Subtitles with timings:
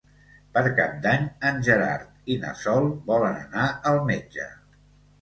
[0.53, 4.53] Per Cap d'Any en Gerard i na Sol volen anar al metge.